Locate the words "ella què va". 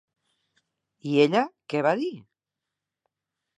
1.27-1.93